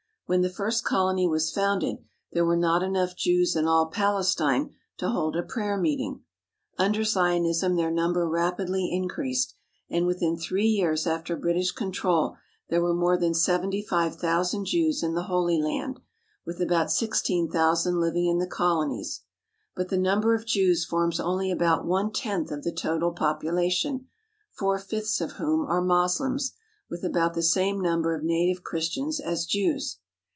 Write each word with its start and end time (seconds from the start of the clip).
When 0.27 0.43
the 0.43 0.49
first 0.49 0.85
colony 0.85 1.27
was 1.27 1.51
founded 1.51 1.97
there 2.31 2.45
were 2.45 2.55
not 2.55 2.81
enough 2.83 3.17
Jews 3.17 3.53
in 3.53 3.67
all 3.67 3.87
Palestine 3.87 4.73
to 4.95 5.09
hold 5.09 5.35
a 5.35 5.43
prayer 5.43 5.75
meeting. 5.75 6.23
Under 6.77 7.03
Zionism 7.03 7.75
their 7.75 7.91
number 7.91 8.25
rapidly 8.29 8.89
increased, 8.93 9.55
and 9.89 10.05
within 10.05 10.37
three 10.37 10.67
years 10.67 11.05
after 11.05 11.35
British 11.35 11.73
control 11.73 12.37
there 12.69 12.81
were 12.81 12.93
more 12.93 13.17
than 13.17 13.33
seventy 13.33 13.81
five 13.81 14.15
thousand 14.15 14.67
Jews 14.67 15.03
in 15.03 15.15
the 15.15 15.23
Holy 15.23 15.61
Land, 15.61 15.99
with 16.45 16.61
about 16.61 16.93
sixteen 16.93 17.51
thousand 17.51 17.99
living 17.99 18.27
in 18.27 18.37
the 18.37 18.47
colonies. 18.47 19.23
But 19.75 19.89
the 19.89 19.97
number 19.97 20.33
of 20.33 20.45
Jews 20.45 20.85
forms 20.85 21.19
only 21.19 21.51
about 21.51 21.85
one 21.85 22.09
tenth 22.09 22.51
of 22.51 22.63
the 22.63 22.71
total 22.71 23.11
population, 23.11 24.07
four 24.49 24.79
fifths 24.79 25.19
of 25.19 25.33
whom 25.33 25.65
are 25.65 25.81
Moslems, 25.81 26.53
with 26.89 27.03
about 27.03 27.33
the 27.33 27.43
same 27.43 27.81
number 27.81 28.15
of 28.15 28.23
native 28.23 28.63
Christians 28.63 29.19
as 29.19 29.45
Jews. 29.45 29.97